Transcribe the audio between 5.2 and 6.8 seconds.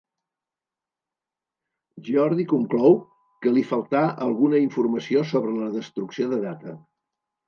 sobre la destrucció de Data.